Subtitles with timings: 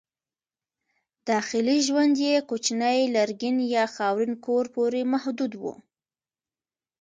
[1.29, 5.63] داخلي ژوند یې کوچني لرګین یا خاورین کور پورې محدود و.